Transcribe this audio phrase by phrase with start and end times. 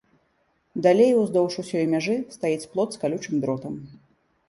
[0.85, 3.73] Далей уздоўж усёй мяжы стаіць плот з калючым дротам.